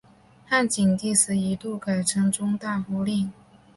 [0.47, 3.31] 汉景帝时一度改称中大夫令。